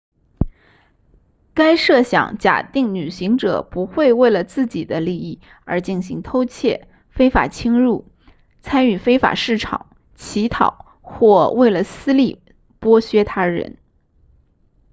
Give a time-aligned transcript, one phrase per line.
[1.53, 8.11] 该设想假定旅行者不会为了自己的利益而进行偷窃非法侵入
[8.61, 12.41] 参与非法市场乞讨或为了私利
[12.79, 13.77] 剥削他人